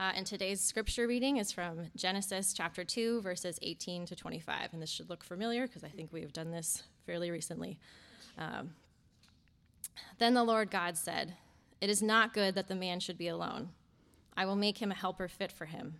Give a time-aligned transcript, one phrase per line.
[0.00, 4.70] Uh, and today's scripture reading is from Genesis chapter 2, verses 18 to 25.
[4.72, 7.78] And this should look familiar because I think we have done this fairly recently.
[8.38, 8.70] Um,
[10.16, 11.34] then the Lord God said,
[11.82, 13.72] It is not good that the man should be alone.
[14.34, 15.96] I will make him a helper fit for him.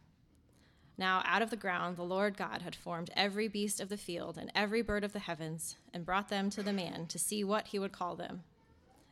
[0.97, 4.39] Now, out of the ground, the Lord God had formed every beast of the field
[4.39, 7.67] and every bird of the heavens, and brought them to the man to see what
[7.67, 8.45] he would call them.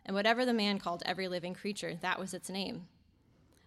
[0.06, 2.86] And whatever the man called every living creature, that was its name.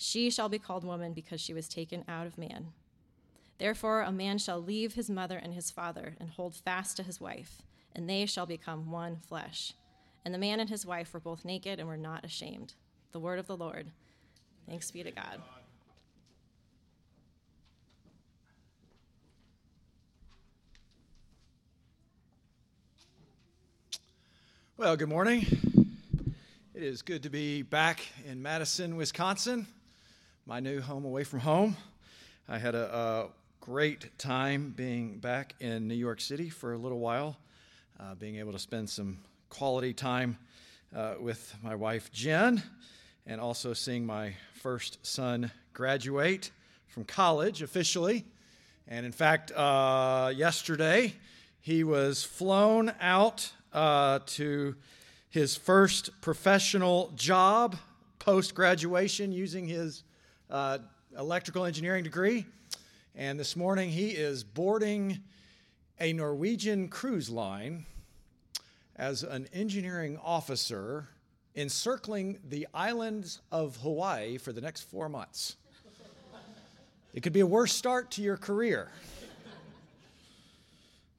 [0.00, 2.68] She shall be called woman because she was taken out of man.
[3.58, 7.20] Therefore, a man shall leave his mother and his father and hold fast to his
[7.20, 7.62] wife,
[7.94, 9.74] and they shall become one flesh.
[10.24, 12.74] And the man and his wife were both naked and were not ashamed.
[13.10, 13.90] The word of the Lord.
[14.68, 15.42] Thanks be to God.
[24.76, 25.44] Well, good morning.
[26.72, 29.66] It is good to be back in Madison, Wisconsin,
[30.48, 31.76] my new home away from home.
[32.48, 33.26] I had a, a
[33.60, 37.36] great time being back in New York City for a little while,
[38.00, 39.18] uh, being able to spend some
[39.50, 40.38] quality time
[40.96, 42.62] uh, with my wife Jen,
[43.26, 46.50] and also seeing my first son graduate
[46.86, 48.24] from college officially.
[48.86, 51.12] And in fact, uh, yesterday
[51.60, 54.76] he was flown out uh, to
[55.28, 57.76] his first professional job
[58.18, 60.04] post graduation using his
[60.50, 60.78] uh,
[61.18, 62.46] electrical engineering degree.
[63.14, 65.20] And this morning he is boarding
[66.00, 67.86] a Norwegian cruise line
[68.96, 71.08] as an engineering officer
[71.54, 75.56] encircling the islands of Hawaii for the next four months.
[77.14, 78.92] It could be a worse start to your career,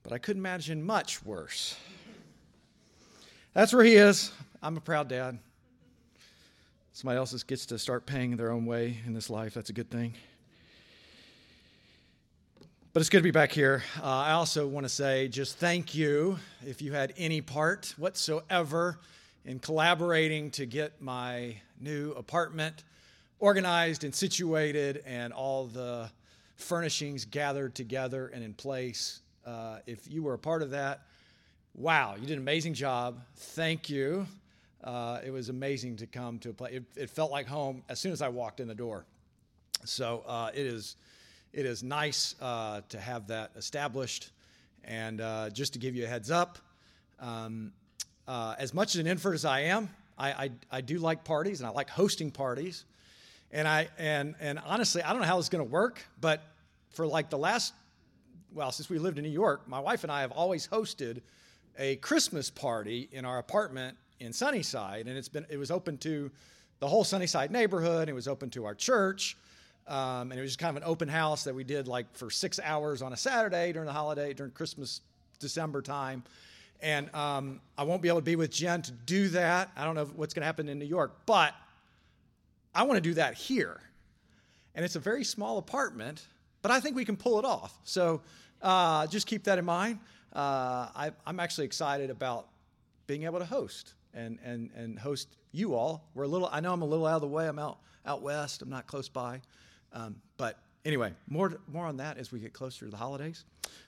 [0.04, 1.76] but I couldn't imagine much worse.
[3.54, 4.32] That's where he is.
[4.62, 5.40] I'm a proud dad.
[7.00, 9.54] Somebody else gets to start paying their own way in this life.
[9.54, 10.16] That's a good thing.
[12.92, 13.84] But it's good to be back here.
[14.04, 19.00] Uh, I also want to say just thank you if you had any part whatsoever
[19.46, 22.84] in collaborating to get my new apartment
[23.40, 26.12] organized and situated and all the
[26.58, 29.22] furnishings gathered together and in place.
[29.46, 31.04] Uh, if you were a part of that,
[31.76, 33.22] wow, you did an amazing job.
[33.38, 34.28] Thank you.
[34.84, 36.74] Uh, it was amazing to come to a place.
[36.76, 39.06] It, it, felt like home as soon as I walked in the door.
[39.84, 40.96] So uh, it is,
[41.52, 44.32] it is nice uh, to have that established.
[44.86, 46.60] And uh, just to give you a heads up,
[47.20, 47.74] um,
[48.26, 51.60] uh, as much as an introvert as I am, I, I, I, do like parties
[51.60, 52.86] and I like hosting parties.
[53.52, 56.44] And I and and honestly, I don't know how it's going to work, but
[56.92, 57.74] for like the last,
[58.54, 61.22] well, since we lived in New York, my wife and I have always hosted
[61.78, 66.32] a Christmas party in our apartment in Sunnyside, and it's been it was open to
[66.80, 68.10] the whole Sunnyside neighborhood.
[68.10, 69.38] It was open to our church,
[69.88, 72.30] um, and it was just kind of an open house that we did like for
[72.30, 75.02] six hours on a Saturday during the holiday, during Christmas,
[75.40, 76.24] December time.
[76.82, 79.70] And um, I won't be able to be with Jen to do that.
[79.76, 81.54] I don't know what's going to happen in New York, but
[82.74, 83.82] I want to do that here.
[84.76, 86.26] And it's a very small apartment,
[86.62, 87.78] but I think we can pull it off.
[87.84, 88.22] So
[88.62, 90.00] uh, just keep that in mind
[90.34, 92.48] uh, I, I'm actually excited about
[93.08, 96.08] being able to host and, and, and host you all.
[96.14, 97.48] We're a little, I know I'm a little out of the way.
[97.48, 98.62] I'm out, out west.
[98.62, 99.42] I'm not close by.
[99.94, 103.46] Um, but anyway, more, more on that as we get closer to the holidays.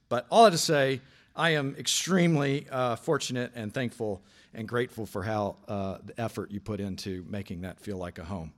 [0.09, 1.01] But all I to say,
[1.35, 4.21] I am extremely uh, fortunate and thankful
[4.53, 8.23] and grateful for how uh, the effort you put into making that feel like a
[8.25, 8.51] home.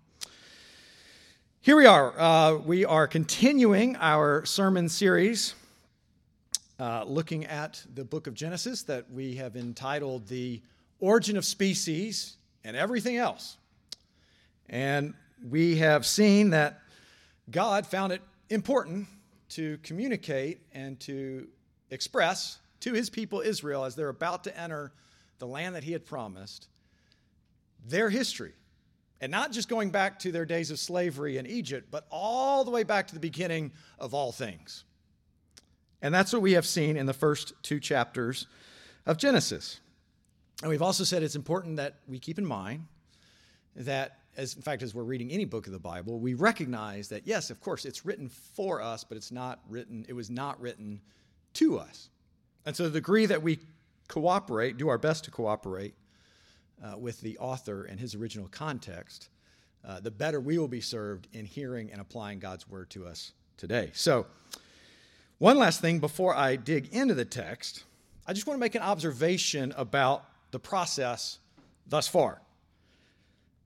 [1.62, 2.20] Here we are.
[2.20, 5.56] Uh, we are continuing our sermon series
[6.80, 10.62] uh, looking at the book of Genesis that we have entitled The
[11.04, 13.58] Origin of Species and Everything Else.
[14.70, 15.14] And
[15.46, 16.80] we have seen that
[17.52, 19.08] God found it important
[19.50, 21.50] to communicate and to
[21.90, 24.94] express to his people Israel as they're about to enter
[25.40, 26.70] the land that he had promised
[27.86, 28.54] their history.
[29.20, 32.72] And not just going back to their days of slavery in Egypt, but all the
[32.72, 34.86] way back to the beginning of all things.
[36.02, 38.48] And that's what we have seen in the first two chapters
[39.06, 39.82] of Genesis.
[40.64, 42.88] And we've also said it's important that we keep in mind
[43.76, 47.28] that as in fact, as we're reading any book of the Bible, we recognize that
[47.28, 51.02] yes, of course, it's written for us, but it's not written, it was not written
[51.56, 52.08] to us.
[52.66, 53.60] And so the degree that we
[54.08, 55.96] cooperate, do our best to cooperate
[56.82, 59.28] uh, with the author and his original context,
[59.86, 63.34] uh, the better we will be served in hearing and applying God's word to us
[63.58, 63.92] today.
[63.94, 64.28] So,
[65.40, 67.84] one last thing before I dig into the text,
[68.26, 70.24] I just want to make an observation about
[70.54, 71.40] the process
[71.88, 72.40] thus far.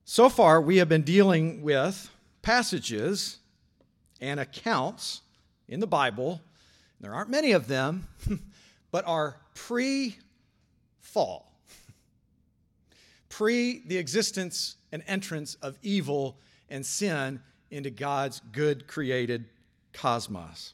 [0.05, 2.09] So far, we have been dealing with
[2.41, 3.39] passages
[4.21, 5.19] and accounts
[5.67, 6.41] in the Bible.
[7.01, 8.07] There aren't many of them,
[8.91, 10.15] but are pre
[11.01, 11.51] fall,
[13.29, 16.37] pre the existence and entrance of evil
[16.69, 19.43] and sin into God's good created
[19.91, 20.73] cosmos.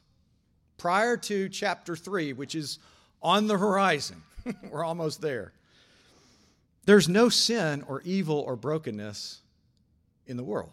[0.78, 2.78] Prior to chapter 3, which is
[3.20, 4.22] on the horizon,
[4.70, 5.54] we're almost there.
[6.86, 9.42] There's no sin or evil or brokenness
[10.26, 10.72] in the world.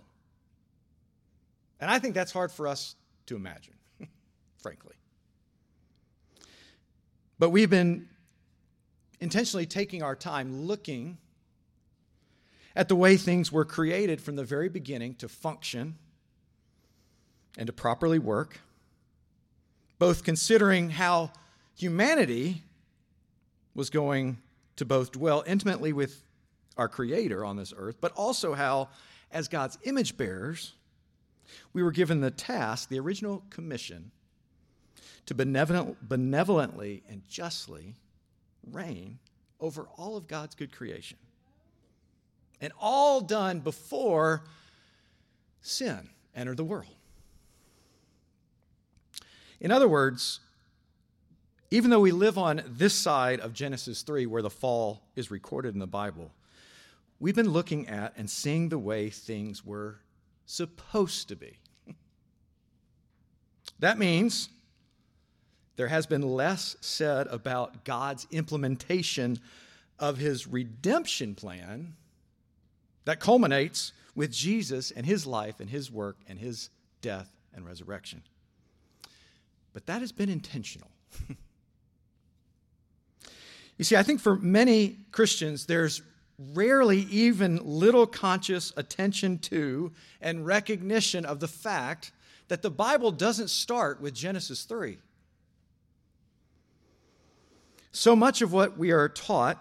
[1.78, 2.94] And I think that's hard for us
[3.26, 3.74] to imagine,
[4.58, 4.94] frankly.
[7.38, 8.08] But we've been
[9.20, 11.18] intentionally taking our time looking
[12.76, 15.96] at the way things were created from the very beginning to function
[17.56, 18.60] and to properly work,
[19.98, 21.32] both considering how
[21.74, 22.62] humanity
[23.74, 24.38] was going
[24.76, 26.22] to both dwell intimately with
[26.76, 28.88] our Creator on this earth, but also how,
[29.30, 30.74] as God's image bearers,
[31.72, 34.10] we were given the task, the original commission,
[35.26, 37.94] to benevolent, benevolently and justly
[38.70, 39.18] reign
[39.60, 41.18] over all of God's good creation.
[42.60, 44.42] And all done before
[45.60, 46.94] sin entered the world.
[49.60, 50.40] In other words,
[51.70, 55.72] even though we live on this side of Genesis 3, where the fall is recorded
[55.74, 56.32] in the Bible,
[57.20, 60.00] we've been looking at and seeing the way things were
[60.46, 61.58] supposed to be.
[63.78, 64.48] that means
[65.76, 69.38] there has been less said about God's implementation
[69.98, 71.94] of his redemption plan
[73.04, 76.70] that culminates with Jesus and his life and his work and his
[77.00, 78.22] death and resurrection.
[79.72, 80.90] But that has been intentional.
[83.80, 86.02] you see, I think for many Christians, there's
[86.52, 89.90] rarely even little conscious attention to
[90.20, 92.12] and recognition of the fact
[92.48, 94.98] that the Bible doesn't start with Genesis 3.
[97.90, 99.58] So much of what we are taught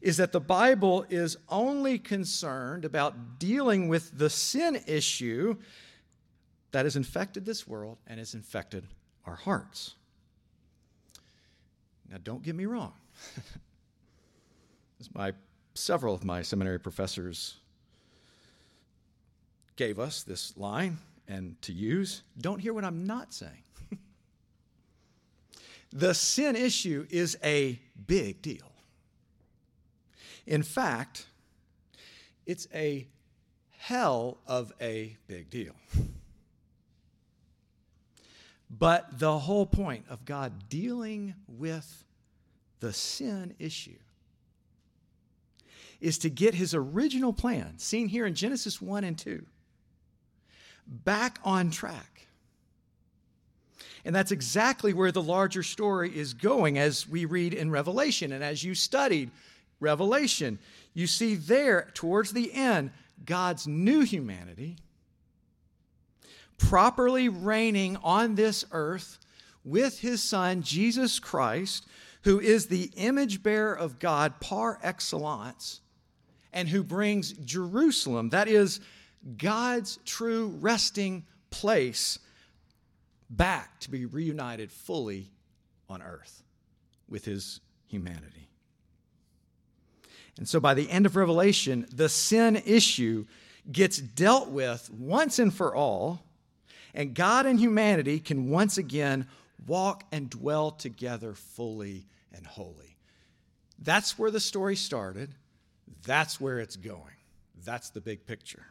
[0.00, 5.56] is that the Bible is only concerned about dealing with the sin issue
[6.72, 8.82] that has infected this world and has infected
[9.24, 9.94] our hearts.
[12.10, 12.92] Now, don't get me wrong.
[15.00, 15.32] As my
[15.74, 17.56] several of my seminary professors
[19.76, 23.62] gave us this line and to use, don't hear what I'm not saying.
[25.92, 28.72] the sin issue is a big deal.
[30.46, 31.26] In fact,
[32.46, 33.06] it's a
[33.76, 35.74] hell of a big deal.
[38.70, 42.04] But the whole point of God dealing with
[42.80, 43.98] the sin issue
[46.00, 49.44] is to get his original plan, seen here in Genesis 1 and 2,
[50.86, 52.26] back on track.
[54.04, 58.44] And that's exactly where the larger story is going as we read in Revelation and
[58.44, 59.30] as you studied
[59.80, 60.58] Revelation.
[60.94, 62.90] You see there, towards the end,
[63.24, 64.76] God's new humanity
[66.58, 69.18] properly reigning on this earth
[69.64, 71.86] with his son, Jesus Christ,
[72.24, 75.80] who is the image bearer of God par excellence,
[76.52, 78.80] and who brings Jerusalem, that is
[79.36, 82.18] God's true resting place,
[83.30, 85.30] back to be reunited fully
[85.88, 86.42] on earth
[87.08, 88.48] with his humanity.
[90.38, 93.26] And so by the end of Revelation, the sin issue
[93.70, 96.22] gets dealt with once and for all,
[96.94, 99.26] and God and humanity can once again
[99.66, 102.96] walk and dwell together fully and wholly.
[103.78, 105.34] That's where the story started.
[106.04, 107.14] That's where it's going.
[107.64, 108.66] That's the big picture.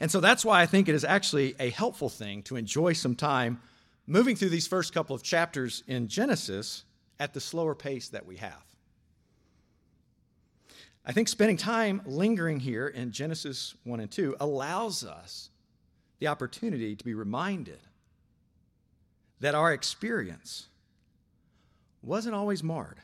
[0.00, 3.14] And so that's why I think it is actually a helpful thing to enjoy some
[3.14, 3.60] time
[4.06, 6.84] moving through these first couple of chapters in Genesis
[7.18, 8.62] at the slower pace that we have.
[11.04, 15.50] I think spending time lingering here in Genesis 1 and 2 allows us
[16.18, 17.80] the opportunity to be reminded
[19.40, 20.68] that our experience
[22.02, 23.00] wasn't always marred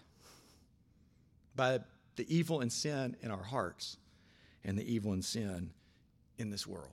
[1.55, 1.81] by
[2.17, 3.97] the evil and sin in our hearts,
[4.65, 5.71] and the evil and sin
[6.39, 6.93] in this world.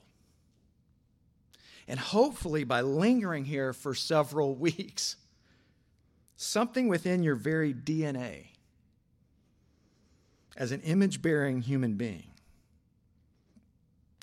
[1.87, 5.15] And hopefully, by lingering here for several weeks,
[6.35, 8.47] something within your very DNA
[10.55, 12.28] as an image bearing human being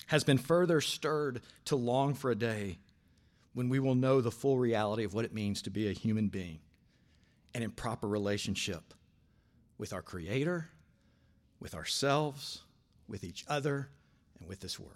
[0.07, 2.79] has been further stirred to long for a day
[3.53, 6.27] when we will know the full reality of what it means to be a human
[6.27, 6.59] being
[7.53, 8.93] and in proper relationship
[9.77, 10.69] with our Creator,
[11.59, 12.63] with ourselves,
[13.07, 13.89] with each other,
[14.39, 14.93] and with this world.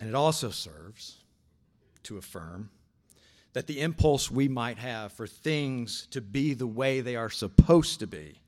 [0.00, 1.18] And it also serves
[2.04, 2.70] to affirm
[3.52, 8.00] that the impulse we might have for things to be the way they are supposed
[8.00, 8.40] to be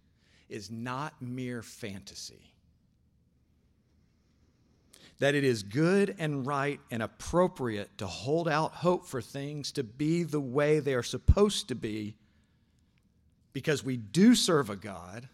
[0.49, 2.54] is not mere fantasy.
[5.21, 9.83] That it is good and right and appropriate to hold out hope for things to
[9.85, 12.17] be the way they are supposed to be
[13.53, 15.29] because we do serve a God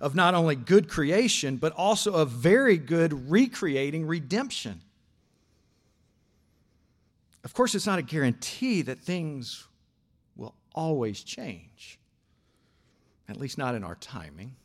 [0.00, 4.80] of not only good creation, but also a very good recreating redemption.
[7.44, 9.66] Of course, it's not a guarantee that things
[10.36, 11.98] will always change,
[13.28, 14.56] at least not in our timing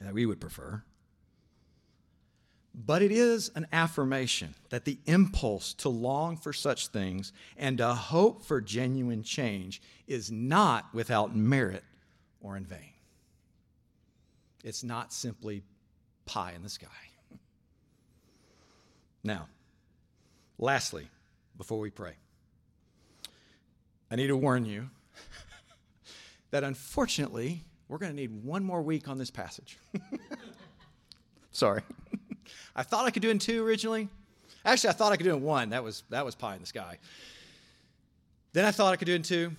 [0.00, 0.82] that we would prefer.
[2.86, 7.88] But it is an affirmation that the impulse to long for such things and to
[7.88, 11.82] hope for genuine change is not without merit
[12.40, 12.92] or in vain.
[14.62, 15.64] It's not simply
[16.24, 16.86] pie in the sky.
[19.24, 19.48] Now,
[20.56, 21.08] lastly,
[21.56, 22.12] before we pray.
[24.08, 24.88] I need to warn you
[26.52, 29.78] that unfortunately, we're going to need one more week on this passage.
[31.50, 31.82] Sorry.
[32.78, 34.08] I thought I could do in two originally.
[34.64, 35.70] Actually, I thought I could do in one.
[35.70, 36.98] That was, that was pie in the sky.
[38.52, 39.50] Then I thought I could do in two,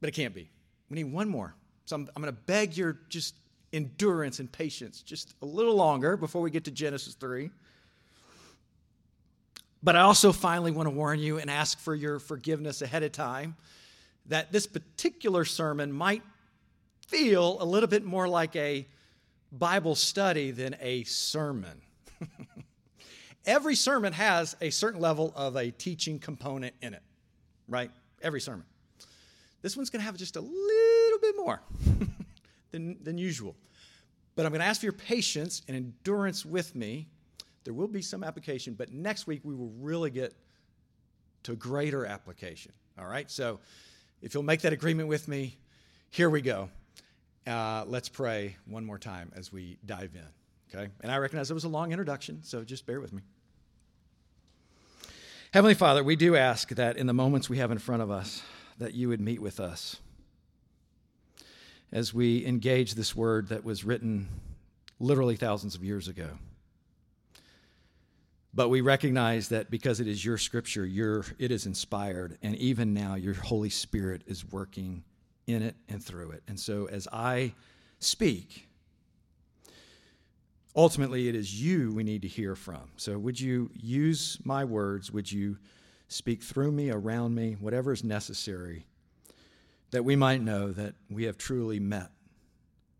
[0.00, 0.48] but it can't be.
[0.88, 1.54] We need one more.
[1.84, 3.34] So I'm, I'm going to beg your just
[3.74, 7.50] endurance and patience just a little longer before we get to Genesis 3.
[9.82, 13.12] But I also finally want to warn you and ask for your forgiveness ahead of
[13.12, 13.54] time
[14.26, 16.22] that this particular sermon might
[17.06, 18.86] feel a little bit more like a
[19.52, 21.82] Bible study than a sermon.
[23.46, 27.02] Every sermon has a certain level of a teaching component in it,
[27.68, 27.90] right?
[28.22, 28.64] Every sermon.
[29.62, 31.60] This one's going to have just a little bit more
[32.70, 33.56] than, than usual.
[34.34, 37.08] But I'm going to ask for your patience and endurance with me
[37.64, 40.34] there will be some application, but next week we will really get
[41.42, 42.72] to greater application.
[42.98, 43.30] All right?
[43.30, 43.60] So
[44.22, 45.58] if you'll make that agreement with me,
[46.10, 46.70] here we go.
[47.46, 50.39] Uh, let's pray one more time as we dive in.
[50.72, 50.88] Okay?
[51.00, 53.22] And I recognize it was a long introduction, so just bear with me.
[55.52, 58.42] Heavenly Father, we do ask that in the moments we have in front of us,
[58.78, 59.96] that you would meet with us
[61.92, 64.28] as we engage this word that was written
[65.00, 66.28] literally thousands of years ago.
[68.54, 72.94] But we recognize that because it is your scripture, your, it is inspired, and even
[72.94, 75.04] now your Holy Spirit is working
[75.46, 76.42] in it and through it.
[76.46, 77.54] And so as I
[77.98, 78.68] speak,
[80.74, 82.90] ultimately it is you we need to hear from.
[82.96, 85.10] So would you use my words?
[85.12, 85.58] Would you
[86.08, 88.86] speak through me, around me, whatever is necessary,
[89.90, 92.10] that we might know that we have truly met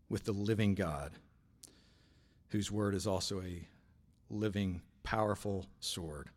[0.09, 1.11] with the living God,
[2.49, 3.67] whose word is also a
[4.29, 6.29] living powerful sword.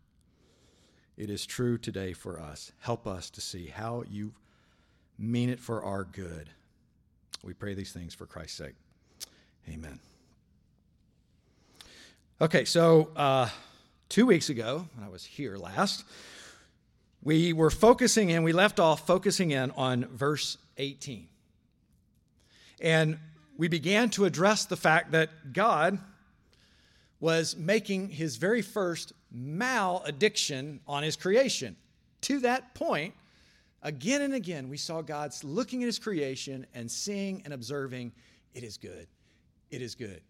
[1.17, 2.73] It is true today for us.
[2.81, 4.35] Help us to see how you
[5.19, 6.50] mean it for our good.
[7.43, 8.75] We pray these things for Christ's sake.
[9.69, 10.00] Amen.
[12.41, 13.49] Okay, so uh,
[14.09, 16.03] two weeks ago, when I was here last,
[17.23, 21.29] we were focusing in, we left off focusing in on verse 18.
[22.81, 23.19] And
[23.57, 26.00] we began to address the fact that God
[27.21, 31.76] was making his very first malediction on his creation.
[32.23, 33.14] To that point,
[33.81, 38.11] again and again, we saw God's looking at his creation and seeing and observing,
[38.55, 39.07] it is good.
[39.71, 40.21] It is good.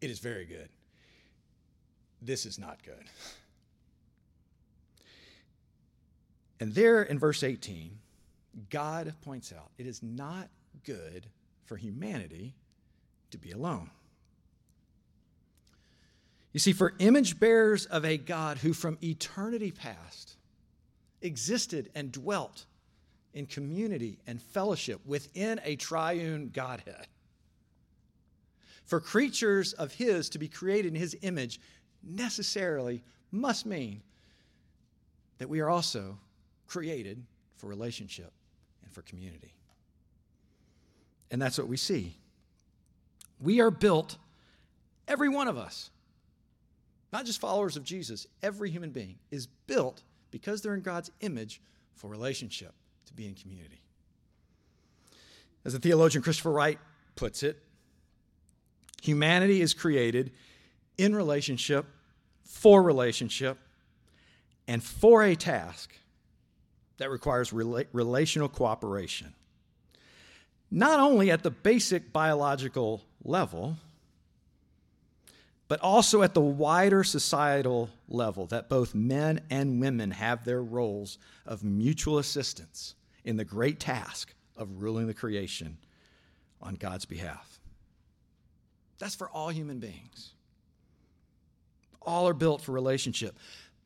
[0.00, 0.68] It is very good.
[2.20, 3.04] This is not good.
[6.58, 7.98] And there in verse 18,
[8.70, 10.48] God points out it is not
[10.84, 11.26] good
[11.64, 12.54] for humanity
[13.30, 13.90] to be alone.
[16.52, 20.36] You see, for image bearers of a God who from eternity past
[21.20, 22.64] existed and dwelt
[23.34, 27.08] in community and fellowship within a triune Godhead,
[28.86, 31.60] for creatures of His to be created in His image
[32.06, 34.02] necessarily must mean
[35.38, 36.18] that we are also
[36.66, 37.22] created
[37.56, 38.32] for relationship
[38.82, 39.52] and for community.
[41.30, 42.14] And that's what we see
[43.40, 44.16] We are built,
[45.06, 45.90] every one of us,
[47.12, 51.60] not just followers of Jesus, every human being is built because they're in God's image
[51.94, 52.72] for relationship,
[53.06, 53.80] to be in community.
[55.64, 56.78] As the theologian Christopher Wright
[57.16, 57.62] puts it,
[59.02, 60.32] humanity is created
[60.98, 61.86] in relationship,
[62.46, 63.58] for relationship,
[64.66, 65.92] and for a task
[66.98, 69.34] that requires rela- relational cooperation.
[70.70, 73.76] Not only at the basic biological level,
[75.68, 81.18] but also at the wider societal level, that both men and women have their roles
[81.44, 85.76] of mutual assistance in the great task of ruling the creation
[86.62, 87.60] on God's behalf.
[88.98, 90.32] That's for all human beings.
[92.06, 93.36] All are built for relationship.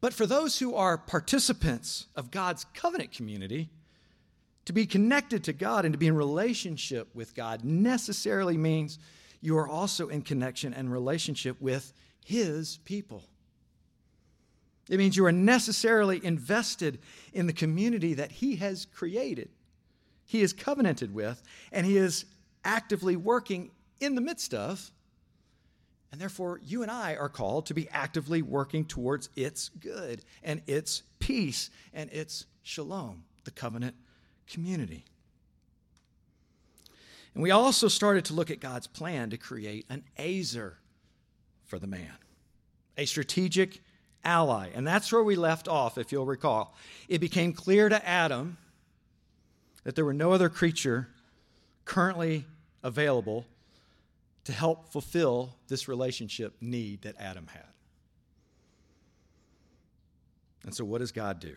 [0.01, 3.71] But for those who are participants of God's covenant community,
[4.67, 8.99] to be connected to God and to be in relationship with God necessarily means
[9.41, 11.93] you are also in connection and relationship with
[12.25, 13.25] His people.
[14.89, 16.99] It means you are necessarily invested
[17.33, 19.49] in the community that He has created,
[20.27, 22.25] He is covenanted with, and He is
[22.65, 24.91] actively working in the midst of.
[26.13, 30.61] And therefore, you and I are called to be actively working towards its good and
[30.67, 33.95] its peace and its shalom, the covenant
[34.49, 35.05] community.
[37.35, 40.79] And we also started to look at God's plan to create an Ezer
[41.65, 42.17] for the man,
[42.99, 43.81] a strategic
[44.25, 44.71] ally.
[44.75, 46.75] And that's where we left off, if you'll recall.
[47.09, 48.59] It became clear to Adam
[49.85, 51.09] that there were no other creature
[51.85, 52.47] currently
[52.83, 53.47] available
[54.45, 57.65] to help fulfill this relationship need that Adam had.
[60.65, 61.57] And so, what does God do?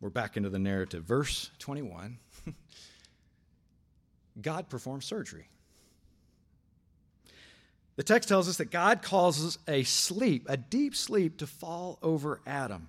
[0.00, 1.04] We're back into the narrative.
[1.04, 2.18] Verse 21
[4.40, 5.48] God performs surgery.
[7.96, 12.40] The text tells us that God causes a sleep, a deep sleep, to fall over
[12.46, 12.88] Adam.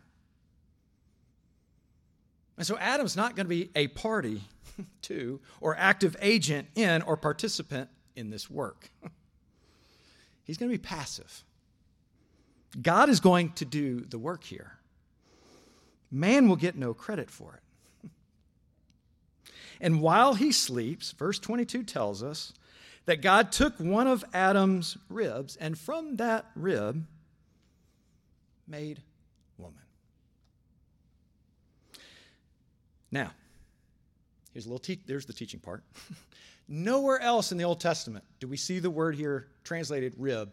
[2.58, 4.44] And so Adam's not going to be a party
[5.04, 8.90] to or active agent in or participant in this work.
[10.44, 11.44] He's going to be passive.
[12.82, 14.78] God is going to do the work here.
[16.12, 18.10] Man will get no credit for it.
[19.82, 22.54] And while he sleeps, verse 22 tells us
[23.06, 27.06] that God took one of Adam's ribs and from that rib
[28.66, 29.02] made
[29.58, 29.85] woman.
[33.16, 33.32] Now,
[34.52, 35.86] here's a little te- there's the teaching part.
[36.68, 40.52] Nowhere else in the Old Testament do we see the word here translated rib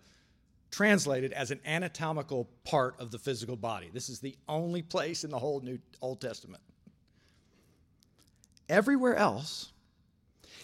[0.71, 3.91] translated as an anatomical part of the physical body.
[3.93, 6.63] This is the only place in the whole New Old Testament.
[8.69, 9.73] Everywhere else,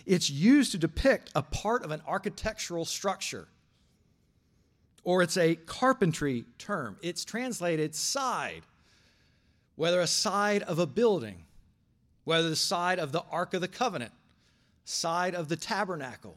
[0.07, 3.49] it's used to depict a part of an architectural structure,
[5.03, 6.97] or it's a carpentry term.
[7.03, 8.63] It's translated side,
[9.75, 11.43] whether a side of a building,
[12.29, 14.13] whether the side of the Ark of the Covenant,
[14.85, 16.37] side of the tabernacle.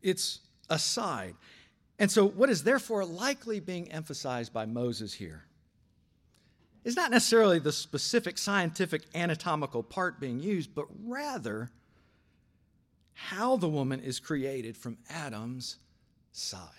[0.00, 0.40] It's
[0.70, 1.34] a side.
[1.98, 5.44] And so, what is therefore likely being emphasized by Moses here
[6.84, 11.70] is not necessarily the specific scientific anatomical part being used, but rather
[13.12, 15.76] how the woman is created from Adam's
[16.32, 16.70] side.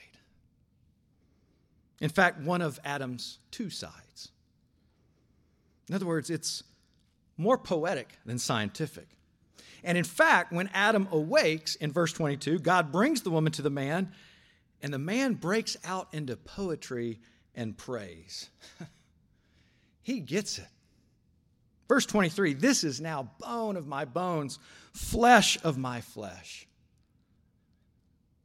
[2.01, 4.31] In fact, one of Adam's two sides.
[5.87, 6.63] In other words, it's
[7.37, 9.07] more poetic than scientific.
[9.83, 13.69] And in fact, when Adam awakes in verse 22, God brings the woman to the
[13.69, 14.11] man
[14.81, 17.19] and the man breaks out into poetry
[17.55, 18.49] and praise.
[20.01, 20.67] he gets it.
[21.87, 24.59] Verse 23 This is now bone of my bones,
[24.93, 26.67] flesh of my flesh.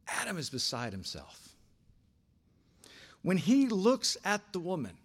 [0.07, 1.49] Adam is beside himself.
[3.21, 4.97] When he looks at the woman,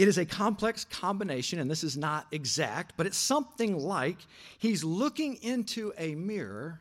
[0.00, 4.16] It is a complex combination, and this is not exact, but it's something like
[4.58, 6.80] he's looking into a mirror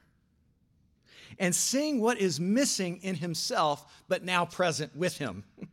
[1.38, 5.44] and seeing what is missing in himself, but now present with him.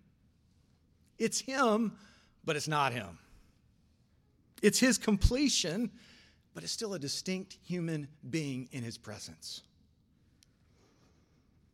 [1.19, 1.97] It's him,
[2.45, 3.17] but it's not him.
[4.61, 5.91] It's his completion,
[6.53, 9.63] but it's still a distinct human being in his presence.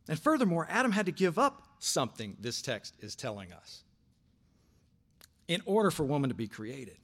[0.07, 3.83] And furthermore, Adam had to give up something, this text is telling us,
[5.53, 6.97] in order for woman to be created.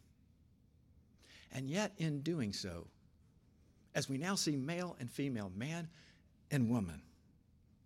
[1.52, 2.88] And yet, in doing so,
[3.94, 5.88] as we now see male and female, man
[6.50, 7.04] and woman,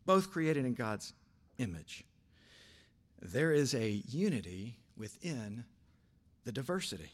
[0.05, 1.11] both created in God's
[1.57, 2.05] image,
[3.21, 5.65] there is a unity within
[6.45, 7.11] the diversity.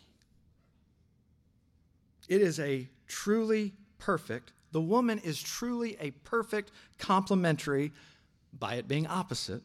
[2.27, 7.93] It is a truly perfect, the woman is truly a perfect complementary,
[8.53, 9.63] by it being opposite,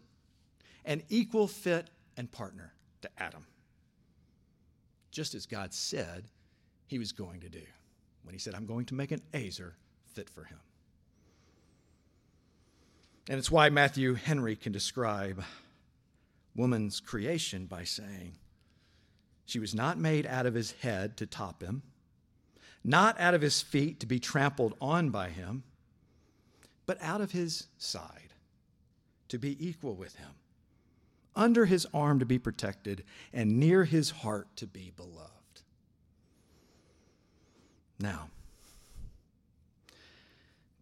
[0.87, 3.45] an equal fit and partner to Adam.
[5.15, 6.25] Just as God said
[6.89, 7.63] he was going to do
[8.25, 9.77] when he said, I'm going to make an Ezer
[10.13, 10.59] fit for him.
[13.29, 15.45] And it's why Matthew Henry can describe
[16.57, 18.33] woman's creation by saying,
[19.47, 21.83] She was not made out of his head to top him,
[22.83, 25.63] not out of his feet to be trampled on by him,
[26.87, 28.35] but out of his side
[29.29, 30.31] to be equal with him,
[31.37, 35.31] under his arm to be protected, and near his heart to be beloved.
[37.99, 38.29] Now,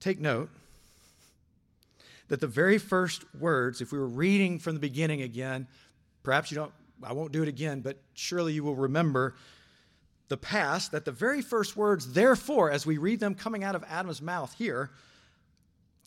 [0.00, 0.50] take note
[2.28, 5.66] that the very first words, if we were reading from the beginning again,
[6.22, 9.34] perhaps you don't, I won't do it again, but surely you will remember
[10.28, 13.84] the past, that the very first words, therefore, as we read them coming out of
[13.86, 14.90] Adam's mouth here,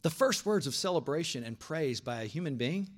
[0.01, 2.89] the first words of celebration and praise by a human being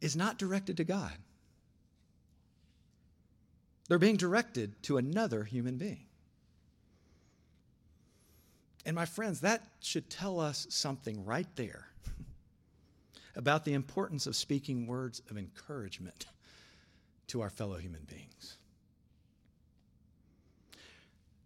[0.00, 1.12] is not directed to God.
[3.88, 6.06] They're being directed to another human being.
[8.86, 11.88] And my friends, that should tell us something right there
[13.36, 16.26] about the importance of speaking words of encouragement
[17.26, 18.56] to our fellow human beings.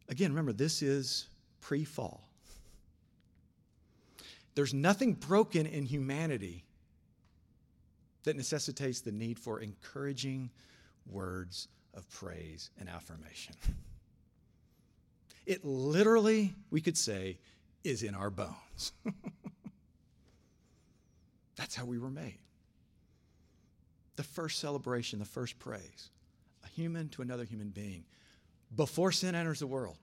[0.08, 1.26] Again, remember, this is
[1.60, 2.28] pre fall.
[4.54, 6.64] There's nothing broken in humanity
[8.24, 10.50] that necessitates the need for encouraging
[11.06, 13.54] words of praise and affirmation.
[15.46, 17.38] It literally, we could say,
[17.84, 18.92] is in our bones.
[21.56, 22.38] That's how we were made.
[24.16, 26.10] The first celebration, the first praise,
[26.64, 28.04] a human to another human being,
[28.74, 29.98] before sin enters the world,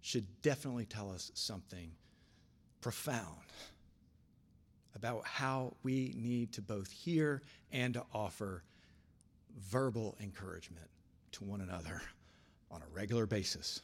[0.00, 1.90] should definitely tell us something
[2.80, 3.36] profound
[4.98, 8.64] about how we need to both hear and to offer
[9.70, 10.88] verbal encouragement
[11.32, 12.02] to one another
[12.70, 13.82] on a regular basis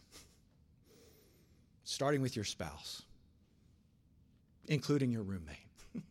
[1.84, 3.02] starting with your spouse,
[4.66, 5.68] including your roommate,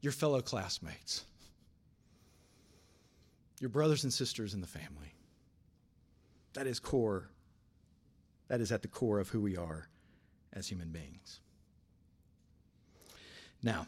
[0.00, 1.24] your fellow classmates,
[3.60, 5.14] your brothers and sisters in the family.
[6.54, 7.30] That is core,
[8.48, 9.88] that is at the core of who we are
[10.52, 11.40] as human beings.
[13.64, 13.86] Now,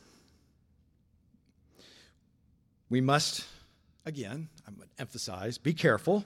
[2.88, 3.44] we must,
[4.06, 6.24] again, I'm going to emphasize, be careful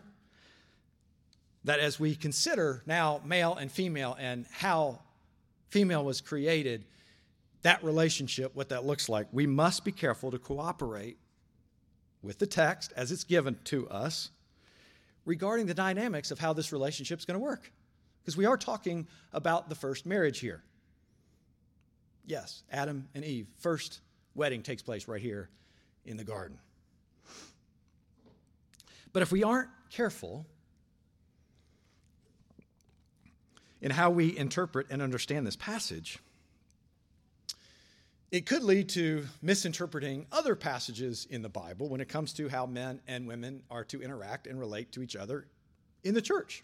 [1.64, 5.00] that as we consider now male and female and how
[5.68, 6.84] female was created,
[7.62, 11.18] that relationship, what that looks like, we must be careful to cooperate
[12.22, 14.30] with the text as it's given to us
[15.24, 17.72] regarding the dynamics of how this relationship is going to work.
[18.22, 20.62] Because we are talking about the first marriage here.
[22.30, 24.00] Yes, Adam and Eve, first
[24.36, 25.50] wedding takes place right here
[26.04, 26.58] in the garden.
[29.12, 30.46] But if we aren't careful,
[33.82, 36.18] in how we interpret and understand this passage.
[38.30, 42.66] It could lead to misinterpreting other passages in the Bible when it comes to how
[42.66, 45.46] men and women are to interact and relate to each other
[46.04, 46.62] in the church.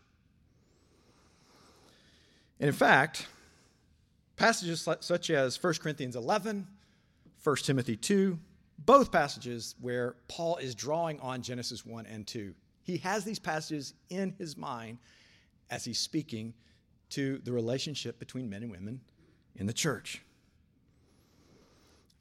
[2.60, 3.26] And in fact,
[4.36, 6.66] passages such as 1 Corinthians 11,
[7.42, 8.38] 1 Timothy 2,
[8.78, 12.54] both passages where Paul is drawing on Genesis 1 and 2.
[12.82, 14.98] He has these passages in his mind
[15.70, 16.54] as he's speaking
[17.10, 19.00] to the relationship between men and women
[19.56, 20.22] in the church.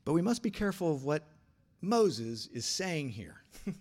[0.05, 1.23] But we must be careful of what
[1.81, 3.41] Moses is saying here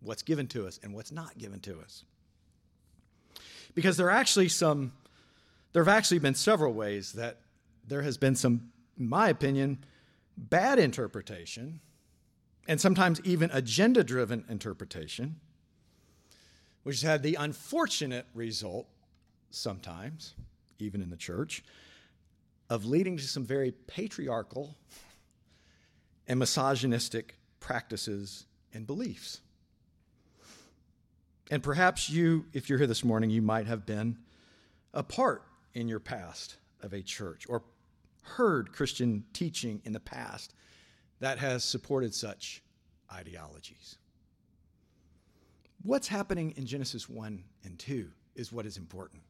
[0.00, 2.04] what's given to us and what's not given to us.
[3.74, 4.92] Because there are actually some,
[5.72, 7.40] there have actually been several ways that
[7.86, 9.84] there has been some, in my opinion,
[10.36, 11.80] bad interpretation,
[12.68, 15.36] and sometimes even agenda driven interpretation,
[16.82, 18.86] which has had the unfortunate result
[19.50, 20.34] sometimes,
[20.78, 21.62] even in the church,
[22.68, 24.76] of leading to some very patriarchal
[26.26, 29.40] and misogynistic practices and beliefs.
[31.50, 34.18] And perhaps you, if you're here this morning, you might have been
[34.92, 35.44] a part
[35.74, 37.62] in your past of a church or
[38.26, 40.54] heard Christian teaching in the past
[41.20, 42.62] that has supported such
[43.12, 43.96] ideologies.
[45.82, 49.22] What's happening in Genesis 1 and 2 is what is important.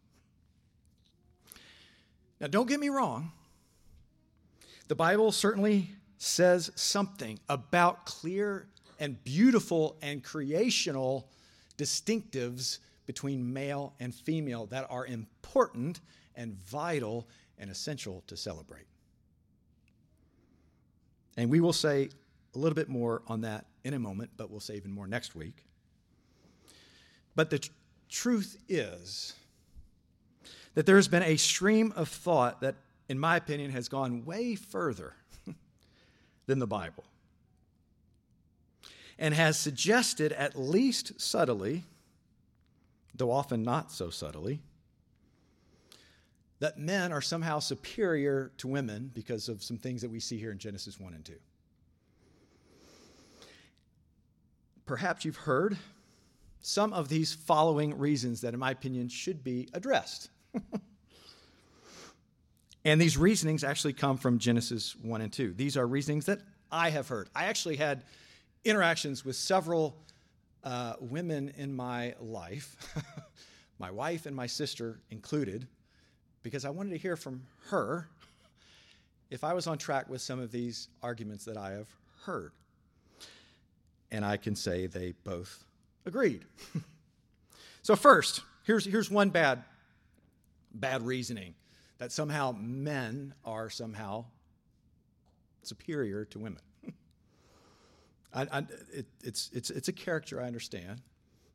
[2.41, 3.33] Now, don't get me wrong.
[4.89, 11.29] The Bible certainly says something about clear and beautiful and creational
[11.77, 16.01] distinctives between male and female that are important
[16.35, 17.27] and vital
[17.59, 18.87] and essential to celebrate.
[21.37, 22.09] And we will say
[22.55, 25.35] a little bit more on that in a moment, but we'll say even more next
[25.35, 25.65] week.
[27.35, 27.71] But the tr-
[28.09, 29.35] truth is
[30.75, 32.77] that there's been a stream of thought that,
[33.09, 35.15] in my opinion, has gone way further
[36.47, 37.05] than the Bible
[39.19, 41.85] and has suggested, at least subtly,
[43.15, 44.61] though often not so subtly,
[46.59, 50.53] that men are somehow superior to women because of some things that we see here
[50.53, 51.35] in Genesis 1 and 2.
[54.87, 55.77] Perhaps you've heard
[56.61, 60.31] some of these following reasons that, in my opinion, should be addressed.
[62.85, 65.55] and these reasonings actually come from Genesis 1 and 2.
[65.55, 66.41] These are reasonings that
[66.73, 67.29] I have heard.
[67.35, 68.05] I actually had
[68.65, 69.97] interactions with several
[70.65, 72.77] uh, women in my life,
[73.79, 75.69] my wife and my sister included,
[76.47, 78.07] because I wanted to hear from her
[79.31, 81.89] if I was on track with some of these arguments that I have
[82.23, 82.53] heard.
[84.13, 85.65] And I can say they both
[86.05, 86.45] agreed.
[87.83, 89.65] so, first, here's, here's one bad,
[90.73, 91.57] bad reasoning
[91.99, 94.27] that somehow men are somehow
[95.65, 96.63] superior to women.
[98.33, 98.59] I, I,
[98.93, 101.03] it, it's, it's, it's a character I understand,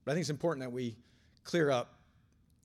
[0.04, 0.98] but I think it's important that we
[1.46, 2.01] clear up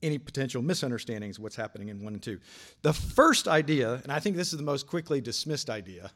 [0.03, 2.39] any potential misunderstandings what's happening in 1 and 2.
[2.81, 6.11] The first idea, and I think this is the most quickly dismissed idea,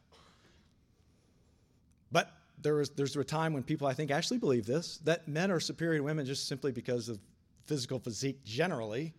[2.11, 5.51] but there was, there's a time when people, I think, actually believe this that men
[5.51, 7.19] are superior to women just simply because of
[7.65, 9.13] physical physique generally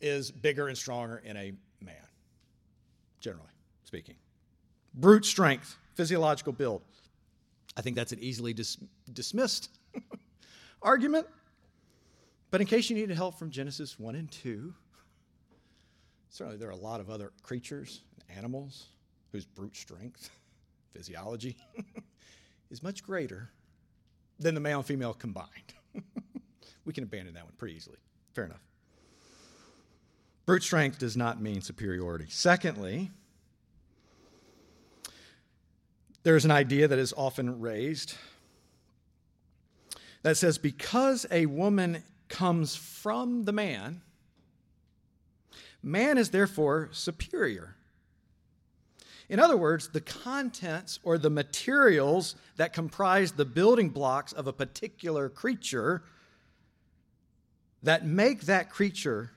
[0.00, 1.94] is bigger and stronger in a man,
[3.20, 3.48] generally
[3.84, 4.16] speaking.
[4.94, 6.82] Brute strength, physiological build.
[7.76, 8.78] I think that's an easily dis-
[9.12, 9.70] dismissed
[10.82, 11.26] argument.
[12.54, 14.72] But in case you needed help from Genesis 1 and 2,
[16.28, 18.90] certainly there are a lot of other creatures and animals
[19.32, 20.30] whose brute strength,
[20.94, 21.56] physiology,
[22.70, 23.50] is much greater
[24.38, 25.74] than the male and female combined.
[26.84, 27.96] we can abandon that one pretty easily.
[28.34, 28.62] Fair enough.
[30.46, 32.26] Brute strength does not mean superiority.
[32.28, 33.10] Secondly,
[36.22, 38.14] there's an idea that is often raised
[40.22, 44.02] that says because a woman comes from the man,
[45.82, 47.76] man is therefore superior.
[49.28, 54.52] In other words, the contents or the materials that comprise the building blocks of a
[54.52, 56.02] particular creature
[57.82, 59.30] that make that creature,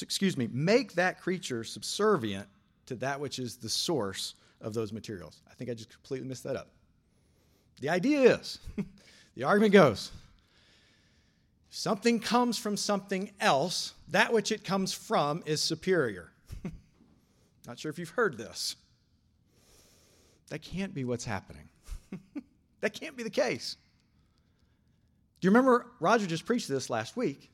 [0.00, 2.48] excuse me, make that creature subservient
[2.86, 5.42] to that which is the source of those materials.
[5.50, 6.68] I think I just completely missed that up.
[7.80, 8.58] The idea is,
[9.34, 10.10] the argument goes,
[11.70, 16.32] something comes from something else, that which it comes from is superior.
[17.66, 18.76] Not sure if you've heard this.
[20.48, 21.68] That can't be what's happening.
[22.80, 23.76] that can't be the case.
[25.40, 27.50] Do you remember Roger just preached this last week?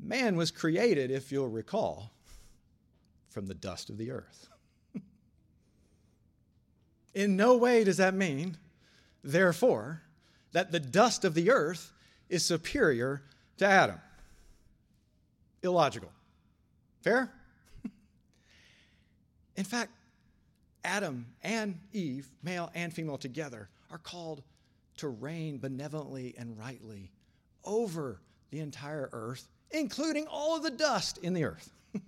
[0.00, 2.12] Man was created, if you'll recall,
[3.28, 4.48] from the dust of the earth.
[7.14, 8.56] In no way does that mean,
[9.22, 10.02] therefore,
[10.52, 11.92] that the dust of the earth
[12.28, 13.22] is superior
[13.58, 14.00] to Adam.
[15.62, 16.10] Illogical.
[17.02, 17.32] Fair?
[19.56, 19.92] In fact,
[20.84, 24.42] Adam and Eve, male and female together, are called
[24.98, 27.10] to reign benevolently and rightly
[27.64, 31.72] over the entire earth, including all of the dust in the earth.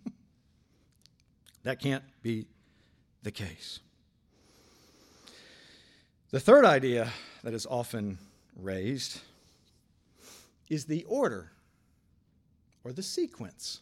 [1.62, 2.46] that can't be
[3.22, 3.80] the case.
[6.30, 7.10] The third idea
[7.42, 8.18] that is often
[8.56, 9.20] raised
[10.70, 11.52] is the order
[12.84, 13.80] or the sequence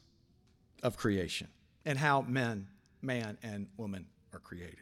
[0.83, 1.47] of creation
[1.85, 2.67] and how men,
[3.03, 4.79] man, and woman are created.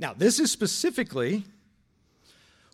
[0.00, 1.44] Now, this is specifically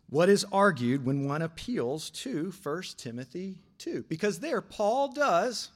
[0.09, 5.71] what is argued when one appeals to 1 Timothy 2, because there Paul does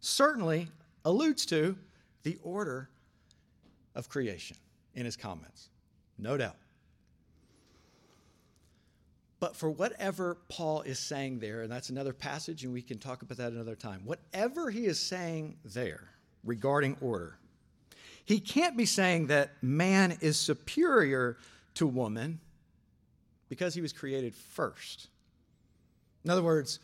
[0.00, 0.68] certainly
[1.04, 1.76] alludes to
[2.22, 2.88] the order
[3.94, 4.56] of creation
[4.94, 5.68] in his comments.
[6.18, 6.56] No doubt.
[9.40, 13.22] But for whatever Paul is saying there, and that's another passage, and we can talk
[13.22, 16.08] about that another time, whatever he is saying there
[16.44, 17.38] regarding order,
[18.24, 21.38] he can't be saying that man is superior
[21.74, 22.40] to woman
[23.48, 25.08] because he was created first.
[26.24, 26.80] In other words,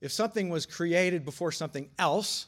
[0.00, 2.46] if something was created before something else,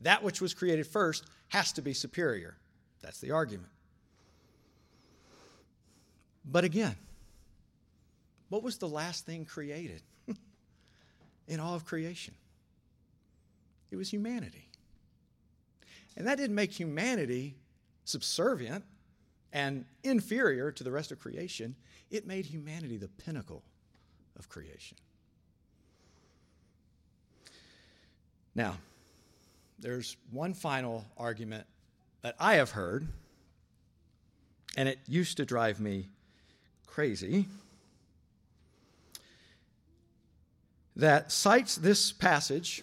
[0.00, 2.56] that which was created first has to be superior.
[3.00, 3.70] That's the argument.
[6.44, 6.96] But again,
[8.52, 10.02] what was the last thing created?
[11.48, 12.34] in all of creation?
[13.90, 14.68] It was humanity.
[16.18, 17.54] And that didn't make humanity
[18.04, 18.84] subservient
[19.54, 21.74] and inferior to the rest of creation.
[22.10, 23.62] It made humanity the pinnacle
[24.38, 24.98] of creation.
[28.54, 28.76] Now,
[29.78, 31.66] there's one final argument
[32.20, 33.08] that I have heard,
[34.76, 36.10] and it used to drive me
[36.86, 37.46] crazy,
[40.96, 42.82] that cites this passage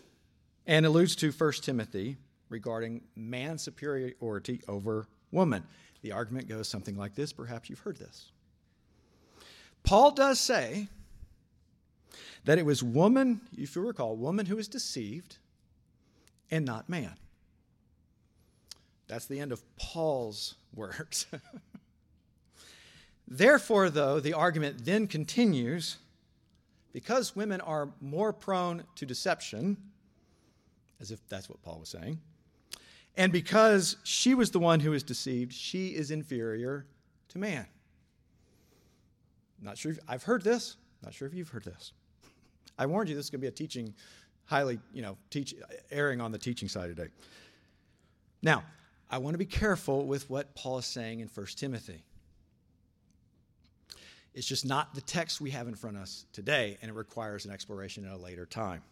[0.65, 2.17] and alludes to 1 Timothy
[2.49, 5.63] regarding man's superiority over woman.
[6.01, 7.33] The argument goes something like this.
[7.33, 8.31] Perhaps you've heard this.
[9.83, 10.87] Paul does say
[12.45, 15.37] that it was woman, if you recall, woman who was deceived
[16.49, 17.13] and not man.
[19.07, 21.25] That's the end of Paul's words.
[23.27, 25.97] Therefore, though, the argument then continues
[26.93, 29.77] because women are more prone to deception,
[30.99, 32.19] as if that's what Paul was saying,
[33.15, 36.85] and because she was the one who was deceived, she is inferior
[37.29, 37.65] to man.
[39.61, 40.77] Not sure if I've heard this.
[41.03, 41.93] Not sure if you've heard this.
[42.77, 43.93] I warned you this is going to be a teaching,
[44.45, 45.53] highly, you know, teach,
[45.91, 47.09] erring on the teaching side today.
[48.41, 48.63] Now,
[49.09, 52.03] I want to be careful with what Paul is saying in 1 Timothy.
[54.33, 57.45] It's just not the text we have in front of us today, and it requires
[57.45, 58.83] an exploration at a later time.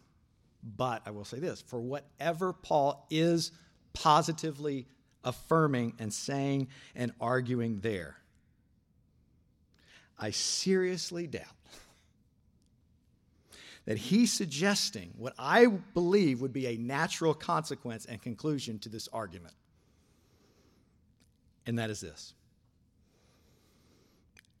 [0.76, 3.52] But I will say this for whatever Paul is
[3.92, 4.86] positively
[5.24, 8.16] affirming and saying and arguing there.
[10.18, 11.44] I seriously doubt
[13.84, 19.08] that he's suggesting what I believe would be a natural consequence and conclusion to this
[19.12, 19.54] argument.
[21.66, 22.34] And that is this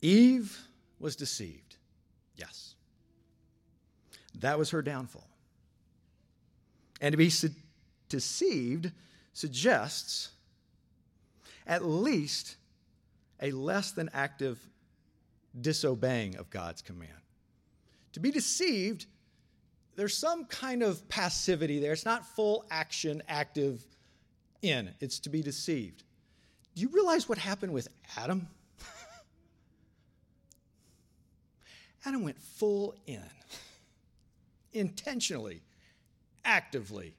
[0.00, 0.67] Eve
[0.98, 1.76] was deceived.
[2.36, 2.74] Yes.
[4.40, 5.28] That was her downfall.
[7.00, 7.30] And to be
[8.08, 8.92] deceived
[9.32, 10.30] suggests
[11.66, 12.56] at least
[13.40, 14.58] a less than active
[15.60, 17.12] disobeying of God's command.
[18.12, 19.06] To be deceived,
[19.96, 21.92] there's some kind of passivity there.
[21.92, 23.84] It's not full action, active
[24.62, 24.94] in.
[25.00, 26.04] It's to be deceived.
[26.74, 28.48] Do you realize what happened with Adam?
[32.04, 33.22] Adam went full in,
[34.72, 35.62] intentionally,
[36.44, 37.14] actively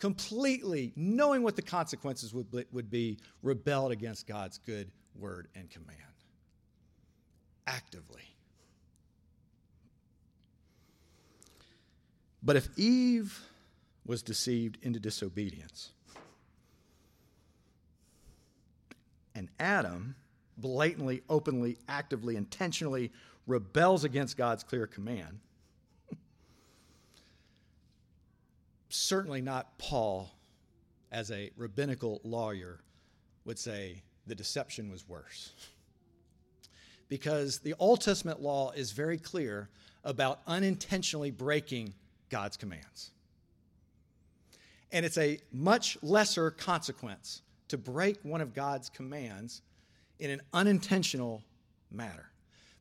[0.00, 5.98] completely, knowing what the consequences would, would be, rebelled against God's good word and command.
[7.66, 8.22] Actively.
[12.42, 13.38] But if Eve
[14.06, 15.90] was deceived into disobedience,
[19.34, 20.16] and Adam
[20.56, 23.12] blatantly, openly, actively, intentionally
[23.46, 25.40] rebels against God's clear command,
[28.88, 30.30] certainly not Paul,
[31.12, 32.80] as a rabbinical lawyer,
[33.44, 35.52] would say the deception was worse.
[37.08, 39.68] Because the Old Testament law is very clear
[40.04, 41.94] about unintentionally breaking
[42.28, 43.10] God's commands.
[44.92, 49.62] And it's a much lesser consequence to break one of God's commands
[50.18, 51.42] in an unintentional
[51.90, 52.29] matter.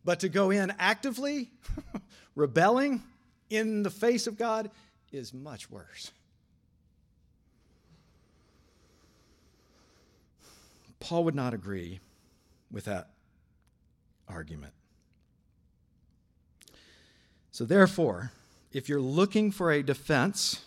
[0.05, 1.51] But to go in actively,
[2.35, 3.03] rebelling
[3.49, 4.69] in the face of God,
[5.11, 6.11] is much worse.
[10.99, 11.99] Paul would not agree
[12.71, 13.09] with that
[14.27, 14.73] argument.
[17.51, 18.31] So, therefore,
[18.71, 20.63] if you're looking for a defense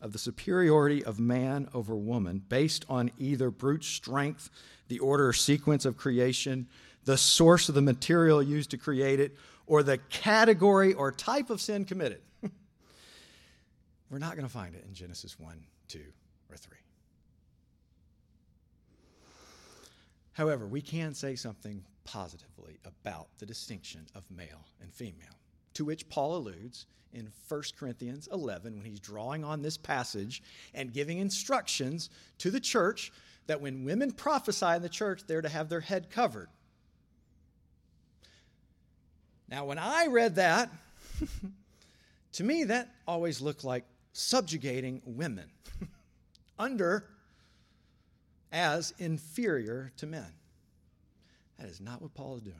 [0.00, 4.48] of the superiority of man over woman based on either brute strength,
[4.88, 6.68] the order or sequence of creation,
[7.10, 11.60] the source of the material used to create it, or the category or type of
[11.60, 12.20] sin committed,
[14.10, 15.98] we're not going to find it in Genesis 1, 2,
[16.48, 16.78] or 3.
[20.34, 25.36] However, we can say something positively about the distinction of male and female,
[25.74, 30.92] to which Paul alludes in 1 Corinthians 11 when he's drawing on this passage and
[30.92, 32.08] giving instructions
[32.38, 33.12] to the church
[33.48, 36.46] that when women prophesy in the church, they're to have their head covered.
[39.50, 40.70] Now, when I read that,
[42.32, 45.50] to me, that always looked like subjugating women
[46.58, 47.04] under
[48.52, 50.32] as inferior to men.
[51.58, 52.56] That is not what Paul is doing.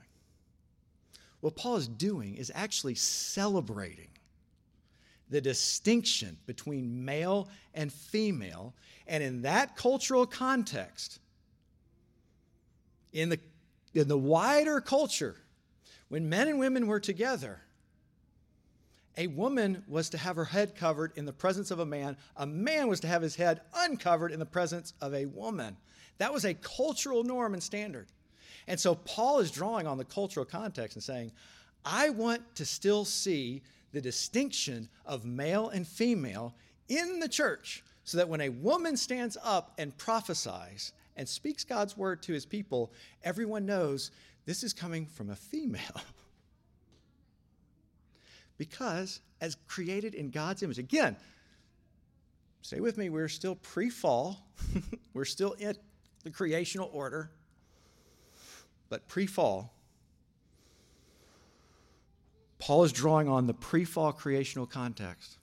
[1.40, 4.10] What Paul is doing is actually celebrating
[5.30, 8.74] the distinction between male and female.
[9.06, 11.20] And in that cultural context,
[13.12, 13.38] in the,
[13.94, 15.36] in the wider culture,
[16.10, 17.62] when men and women were together,
[19.16, 22.16] A woman was to have her head covered in the presence of a man.
[22.36, 25.76] A man was to have his head uncovered in the presence of a woman.
[26.18, 28.08] That was a cultural norm and standard.
[28.66, 31.32] And so Paul is drawing on the cultural context and saying,
[31.84, 36.54] I want to still see the distinction of male and female
[36.88, 41.96] in the church so that when a woman stands up and prophesies and speaks God's
[41.96, 42.92] word to his people,
[43.24, 44.10] everyone knows
[44.46, 45.80] this is coming from a female.
[48.58, 51.16] because as created in God's image, again,
[52.62, 54.46] stay with me, we're still pre fall,
[55.14, 55.74] we're still in
[56.24, 57.30] the creational order,
[58.88, 59.72] but pre fall.
[62.58, 65.38] Paul is drawing on the pre fall creational context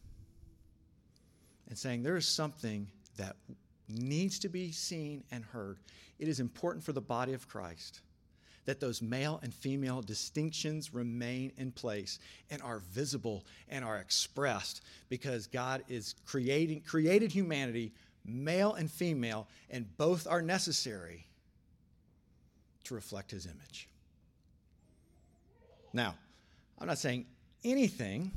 [1.68, 2.88] and saying there is something
[3.18, 3.36] that
[3.90, 5.80] needs to be seen and heard.
[6.20, 8.02] It is important for the body of Christ
[8.68, 12.20] that those male and female distinctions remain in place
[12.52, 17.94] and are visible and are expressed because God is creating created humanity
[18.26, 21.26] male and female and both are necessary
[22.84, 23.88] to reflect his image.
[25.94, 26.16] Now,
[26.78, 27.26] I'm not saying
[27.64, 28.32] anything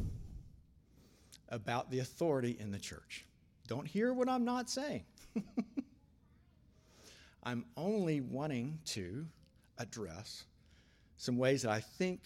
[1.48, 3.26] about the authority in the church.
[3.66, 5.02] Don't hear what I'm not saying.
[7.42, 9.26] I'm only wanting to
[9.80, 10.44] address
[11.16, 12.20] some ways that I think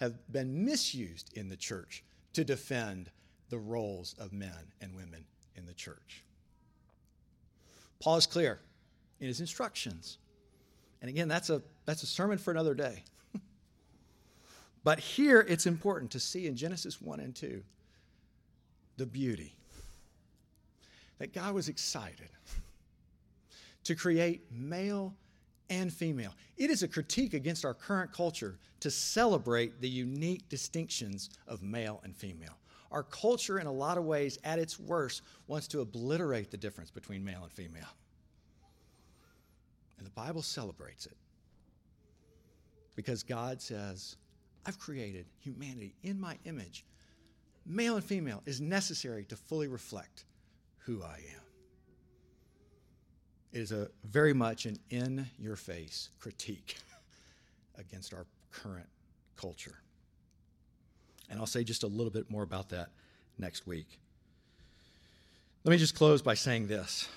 [0.00, 2.02] have been misused in the church
[2.32, 3.10] to defend
[3.50, 5.24] the roles of men and women
[5.56, 6.24] in the church.
[8.00, 8.60] Paul is clear
[9.20, 10.18] in his instructions.
[11.02, 13.04] And again, that's a, that's a sermon for another day.
[14.84, 17.62] but here it's important to see in Genesis 1 and 2
[18.96, 19.54] the beauty
[21.18, 22.30] that God was excited
[23.84, 25.14] to create male
[25.70, 26.34] and female.
[26.56, 32.00] It is a critique against our current culture to celebrate the unique distinctions of male
[32.04, 32.58] and female.
[32.90, 36.90] Our culture, in a lot of ways, at its worst, wants to obliterate the difference
[36.90, 37.94] between male and female.
[39.96, 41.16] And the Bible celebrates it
[42.96, 44.16] because God says,
[44.66, 46.84] I've created humanity in my image
[47.66, 50.24] male and female, is necessary to fully reflect
[50.78, 51.49] who I am.
[53.52, 56.76] It is a very much an in your face critique
[57.78, 58.88] against our current
[59.36, 59.74] culture.
[61.28, 62.90] And I'll say just a little bit more about that
[63.38, 63.98] next week.
[65.64, 67.08] Let me just close by saying this.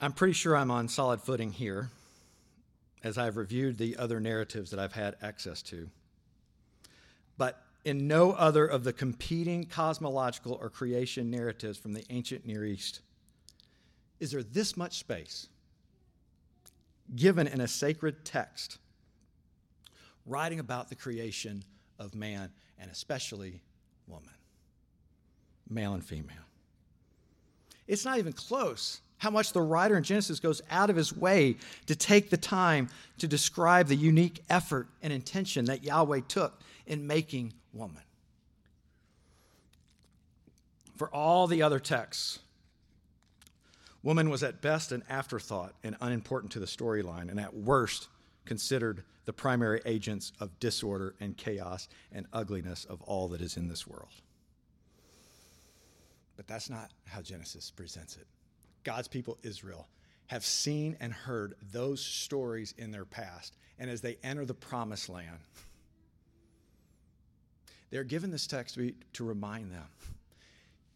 [0.00, 1.90] I'm pretty sure I'm on solid footing here
[3.02, 5.88] as I've reviewed the other narratives that I've had access to.
[7.36, 12.66] But in no other of the competing cosmological or creation narratives from the ancient Near
[12.66, 13.00] East
[14.20, 15.48] is there this much space
[17.16, 18.76] given in a sacred text
[20.26, 21.64] writing about the creation
[21.98, 23.62] of man and especially
[24.06, 24.34] woman,
[25.68, 26.36] male and female.
[27.86, 31.56] It's not even close how much the writer in Genesis goes out of his way
[31.86, 37.06] to take the time to describe the unique effort and intention that Yahweh took in
[37.06, 38.02] making woman.
[40.96, 42.40] For all the other texts,
[44.02, 48.08] woman was at best an afterthought and unimportant to the storyline, and at worst
[48.44, 53.68] considered the primary agents of disorder and chaos and ugliness of all that is in
[53.68, 54.08] this world.
[56.36, 58.26] But that's not how Genesis presents it.
[58.82, 59.86] God's people, Israel,
[60.28, 63.56] have seen and heard those stories in their past.
[63.78, 65.38] And as they enter the promised land,
[67.90, 69.86] they're given this text to, to remind them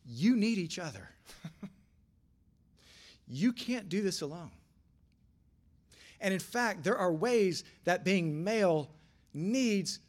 [0.04, 1.08] you need each other.
[3.28, 4.50] you can't do this alone.
[6.20, 8.90] And in fact, there are ways that being male
[9.34, 10.00] needs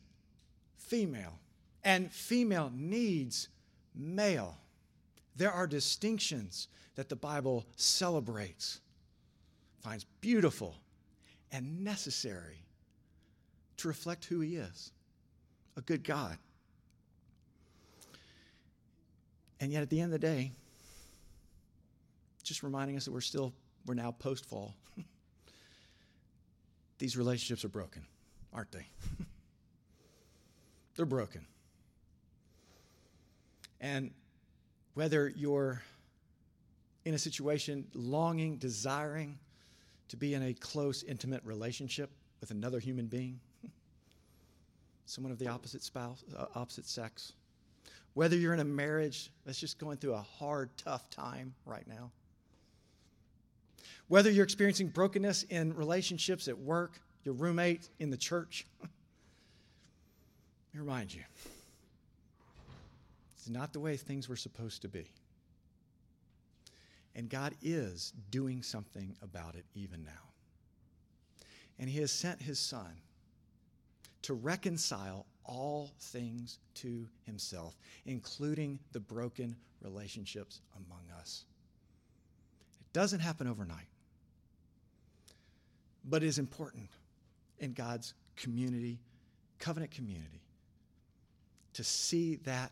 [0.77, 1.39] female,
[1.84, 3.49] and female needs
[3.95, 4.57] male.
[5.36, 8.79] There are distinctions that the Bible celebrates,
[9.81, 10.75] finds beautiful
[11.51, 12.63] and necessary
[13.77, 14.91] to reflect who He is
[15.75, 16.38] a good God.
[19.64, 20.51] And yet, at the end of the day,
[22.43, 23.53] just reminding us that we're still,
[23.86, 24.76] we're now post fall.
[26.97, 28.05] These relationships are broken,
[28.51, 28.86] aren't they?
[30.97, 31.45] They're broken.
[33.80, 34.11] And
[34.95, 35.82] whether you're
[37.05, 39.39] in a situation longing, desiring
[40.09, 42.11] to be in a close, intimate relationship
[42.41, 43.39] with another human being,
[45.05, 47.32] someone of the opposite spouse, uh, opposite sex,
[48.14, 52.11] whether you're in a marriage that's just going through a hard, tough time right now,
[54.07, 58.66] whether you're experiencing brokenness in relationships at work, your roommate, in the church,
[60.74, 61.22] Let me remind you
[63.38, 65.05] it's not the way things were supposed to be.
[67.16, 70.11] And God is doing something about it even now.
[71.78, 73.01] And He has sent His Son
[74.24, 81.46] to reconcile all things to Himself, including the broken relationships among us.
[82.80, 83.88] It doesn't happen overnight,
[86.06, 86.89] but it is important
[87.60, 89.00] in God's community,
[89.60, 90.41] covenant community,
[91.74, 92.72] to see that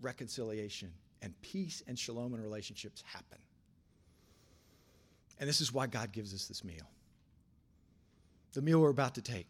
[0.00, 0.92] reconciliation
[1.22, 3.38] and peace and shalom in relationships happen.
[5.38, 6.88] And this is why God gives us this meal.
[8.52, 9.46] The meal we're about to take.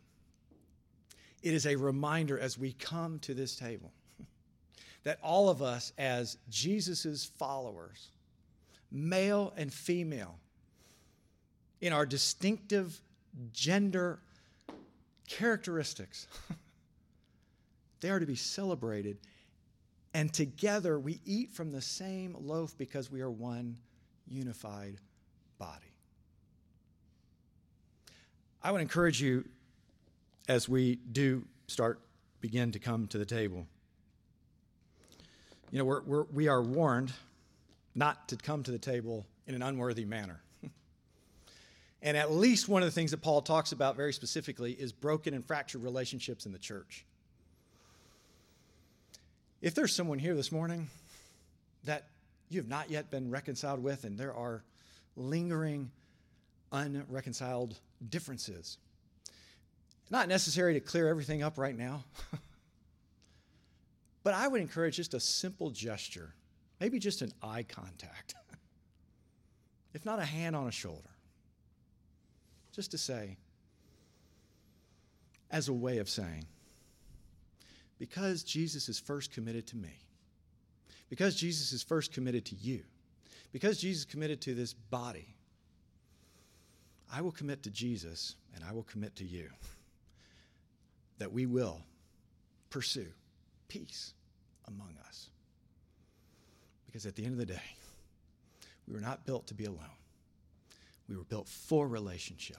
[1.47, 3.93] It is a reminder as we come to this table
[5.05, 8.09] that all of us, as Jesus' followers,
[8.91, 10.41] male and female,
[11.81, 13.01] in our distinctive
[13.53, 14.19] gender
[15.29, 16.27] characteristics,
[18.01, 19.17] they are to be celebrated.
[20.15, 23.77] And together we eat from the same loaf because we are one
[24.27, 24.97] unified
[25.61, 25.95] body.
[28.65, 29.45] I would encourage you
[30.49, 32.01] as we do start,
[32.41, 33.67] begin to come to the table.
[35.71, 37.13] You know, we're, we're, we are warned
[37.95, 40.41] not to come to the table in an unworthy manner.
[42.03, 45.35] and at least one of the things that Paul talks about very specifically is broken
[45.35, 47.05] and fractured relationships in the church.
[49.61, 50.89] If there's someone here this morning
[51.85, 52.05] that
[52.49, 54.63] you have not yet been reconciled with, and there are
[55.17, 55.91] lingering,
[56.71, 57.79] unreconciled
[58.09, 58.79] differences.
[60.11, 62.05] Not necessary to clear everything up right now,
[64.23, 66.33] but I would encourage just a simple gesture,
[66.81, 68.35] maybe just an eye contact,
[69.95, 71.11] if not a hand on a shoulder,
[72.73, 73.37] just to say,
[75.51, 76.45] as a way of saying,
[77.99, 79.99] because Jesus is first committed to me,
[81.09, 82.83] because Jesus is first committed to you,
[83.53, 85.35] because Jesus committed to this body,
[87.13, 89.49] I will commit to Jesus and I will commit to you
[91.19, 91.81] that we will
[92.71, 93.09] pursue
[93.69, 94.15] peace
[94.67, 95.31] among us.
[96.87, 97.77] Because at the end of the day,
[98.87, 99.81] we were not built to be alone.
[101.09, 102.59] We were built for relationship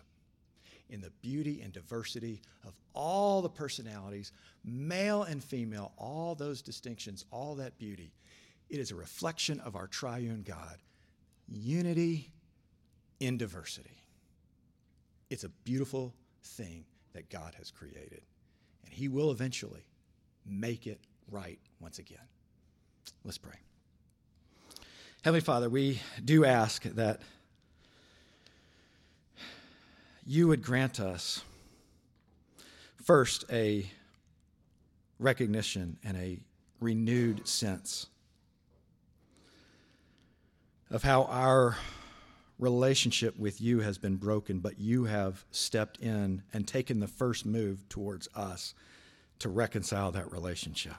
[0.90, 4.32] in the beauty and diversity of all the personalities,
[4.64, 8.14] male and female, all those distinctions, all that beauty.
[8.70, 10.78] It is a reflection of our triune God.
[11.50, 12.32] Unity
[13.20, 14.02] in diversity.
[15.30, 18.22] It's a beautiful thing that God has created.
[18.88, 19.86] And He will eventually
[20.46, 22.18] make it right once again.
[23.26, 23.60] Let's pray.
[25.24, 27.22] Heavenly Father, we do ask that
[30.26, 31.44] you would grant us
[33.04, 33.92] first a
[35.20, 36.40] recognition and a
[36.80, 38.08] renewed sense
[40.90, 41.76] of how our
[42.60, 47.46] relationship with you has been broken, but you have stepped in and taken the first
[47.46, 48.74] move towards us
[49.40, 50.96] to reconcile that relationship.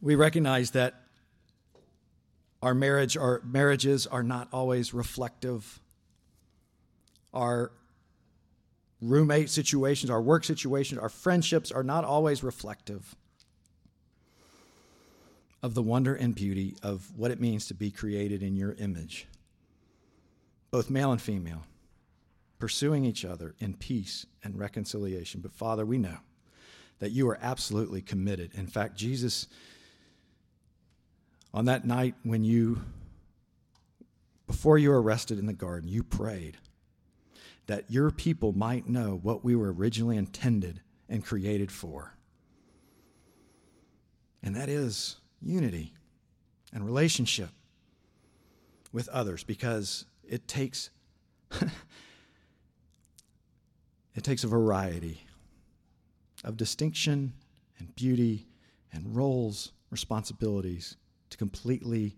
[0.00, 0.94] We recognize that
[2.62, 5.80] our marriage, our marriages are not always reflective.
[7.34, 7.72] Our
[9.00, 13.16] roommate situations, our work situations, our friendships are not always reflective
[15.62, 19.26] of the wonder and beauty of what it means to be created in your image,
[20.70, 21.64] both male and female,
[22.58, 25.40] pursuing each other in peace and reconciliation.
[25.40, 26.18] But Father, we know
[27.00, 28.52] that you are absolutely committed.
[28.54, 29.46] In fact, Jesus,
[31.52, 32.82] on that night when you,
[34.46, 36.56] before you were arrested in the garden, you prayed
[37.66, 42.14] that your people might know what we were originally intended and created for.
[44.42, 45.92] And that is unity
[46.72, 47.50] and relationship
[48.92, 50.90] with others because it takes
[54.14, 55.22] it takes a variety
[56.44, 57.32] of distinction
[57.78, 58.46] and beauty
[58.92, 60.96] and roles, responsibilities
[61.30, 62.16] to completely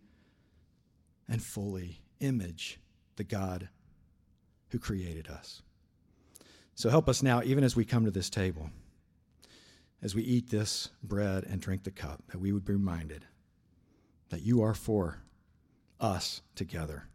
[1.29, 2.81] and fully image
[3.17, 3.69] the God
[4.69, 5.63] who created us.
[6.75, 8.71] So help us now, even as we come to this table
[10.03, 13.27] as we eat this bread and drink the cup, that we would be reminded
[14.31, 15.23] that you are for
[16.01, 17.09] us together.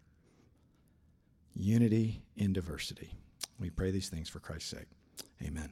[1.55, 3.11] Unity in diversity.
[3.59, 4.87] We pray these things for Christ's sake.
[5.41, 5.71] Amen.